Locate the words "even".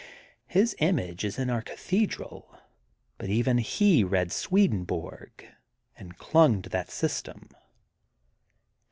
3.29-3.59